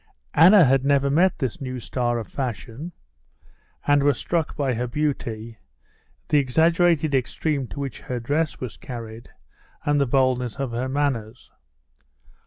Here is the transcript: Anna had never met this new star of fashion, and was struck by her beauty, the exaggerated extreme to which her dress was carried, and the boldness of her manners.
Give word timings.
Anna 0.33 0.63
had 0.65 0.83
never 0.83 1.11
met 1.11 1.37
this 1.37 1.61
new 1.61 1.79
star 1.79 2.17
of 2.17 2.25
fashion, 2.25 2.91
and 3.85 4.01
was 4.01 4.17
struck 4.17 4.55
by 4.55 4.73
her 4.73 4.87
beauty, 4.87 5.59
the 6.29 6.39
exaggerated 6.39 7.13
extreme 7.13 7.67
to 7.67 7.79
which 7.79 8.01
her 8.01 8.19
dress 8.19 8.59
was 8.59 8.77
carried, 8.77 9.29
and 9.85 10.01
the 10.01 10.07
boldness 10.07 10.55
of 10.59 10.71
her 10.71 10.89
manners. 10.89 11.51